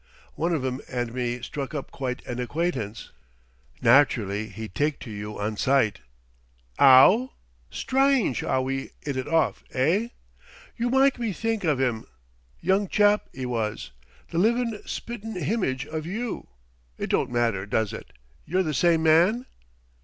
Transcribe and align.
One 0.33 0.51
of 0.51 0.65
'em 0.65 0.81
and 0.91 1.13
me 1.13 1.43
struck 1.43 1.75
up 1.75 1.91
quite 1.91 2.25
an 2.25 2.39
acquaintance" 2.39 3.11
"Naturally 3.83 4.47
he'd 4.49 4.73
take 4.73 4.97
to 5.01 5.11
you 5.11 5.37
on 5.37 5.57
sight." 5.57 5.99
"Ow? 6.79 7.33
Strynge 7.71 8.41
'ow 8.43 8.63
we 8.63 8.93
'it 9.03 9.15
it 9.15 9.27
off, 9.27 9.63
eigh?... 9.75 10.07
You 10.75 10.89
myke 10.89 11.19
me 11.19 11.33
think 11.33 11.63
of 11.63 11.79
'im. 11.79 12.05
Young 12.61 12.87
chap, 12.87 13.29
'e 13.37 13.45
was, 13.45 13.91
the 14.31 14.39
livin' 14.39 14.81
spi't 14.87 15.23
'n 15.23 15.35
himage 15.35 15.85
of 15.85 16.07
you. 16.07 16.47
It 16.97 17.11
don't 17.11 17.29
happen, 17.35 17.69
does 17.69 17.93
it, 17.93 18.11
you're 18.43 18.63
the 18.63 18.73
same 18.73 19.03
man?" 19.03 19.45